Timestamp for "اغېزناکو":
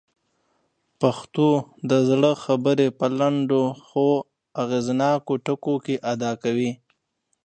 4.63-5.33